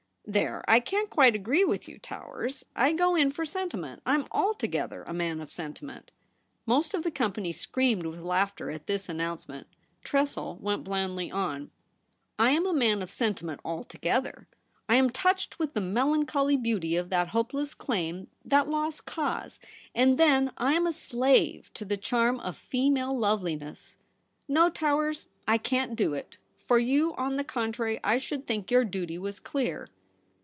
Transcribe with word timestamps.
'There 0.41 0.63
I 0.65 0.79
can't 0.79 1.09
quite 1.09 1.35
agree 1.35 1.65
with 1.65 1.89
you. 1.89 1.99
Towers. 1.99 2.63
I 2.73 2.93
go 2.93 3.15
in 3.15 3.31
for 3.31 3.45
sentiment; 3.45 4.01
I 4.05 4.13
am 4.15 4.27
alto 4.31 4.65
gether 4.67 5.03
a 5.03 5.11
man 5.13 5.41
of 5.41 5.49
sentiment.' 5.49 6.09
Most 6.65 6.93
of 6.93 7.03
the 7.03 7.11
company 7.11 7.51
screamed 7.51 8.05
with 8.05 8.21
laughter 8.21 8.71
at 8.71 8.87
this 8.87 9.09
announcement. 9.09 9.67
Tressel 10.05 10.57
went 10.61 10.85
blandly 10.85 11.29
on:' 11.29 11.69
I 12.47 12.51
am 12.51 12.65
a 12.65 12.71
man 12.73 13.01
of 13.01 13.11
sentiment 13.11 13.59
altogether. 13.65 14.47
I 14.87 14.93
142 14.93 14.93
THE 14.93 14.93
REBEL 14.93 15.01
ROSE. 15.01 15.03
am 15.03 15.09
touched 15.09 15.59
with 15.59 15.73
the 15.73 15.81
melancholy 15.81 16.55
beauty 16.55 16.95
of 16.95 17.09
that 17.09 17.29
hopeless 17.29 17.73
claim, 17.73 18.27
that 18.45 18.69
lost 18.69 19.05
cause; 19.05 19.59
and 19.93 20.17
then 20.17 20.53
I 20.55 20.73
am 20.75 20.87
a 20.87 20.93
slave 20.93 21.71
to 21.73 21.83
the 21.83 21.97
charm 21.97 22.39
of 22.39 22.55
female 22.55 23.13
loveli 23.13 23.59
ness. 23.59 23.97
No, 24.47 24.69
Towers; 24.69 25.27
I 25.45 25.57
can't 25.57 25.97
do 25.97 26.13
it: 26.13 26.37
for 26.55 26.79
you, 26.79 27.13
on 27.15 27.35
the 27.35 27.43
contrary, 27.43 27.99
I 28.01 28.17
should 28.17 28.47
think 28.47 28.71
your 28.71 28.85
duty 28.85 29.17
was 29.17 29.37
clear.' 29.37 29.89